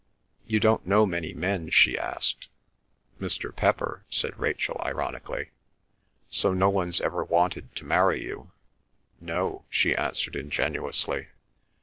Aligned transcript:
"You 0.47 0.59
don't 0.59 0.87
know 0.87 1.05
many 1.05 1.31
men?" 1.31 1.69
she 1.69 1.95
asked. 1.95 2.47
"Mr. 3.19 3.55
Pepper," 3.55 4.03
said 4.09 4.35
Rachel 4.39 4.81
ironically. 4.83 5.51
"So 6.27 6.55
no 6.55 6.71
one's 6.71 6.99
ever 6.99 7.23
wanted 7.23 7.75
to 7.75 7.85
marry 7.85 8.23
you?" 8.23 8.49
"No," 9.19 9.63
she 9.69 9.93
answered 9.95 10.35
ingenuously. 10.35 11.27